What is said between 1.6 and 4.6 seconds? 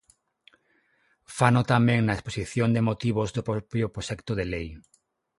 tamén na exposición de motivos do propio proxecto de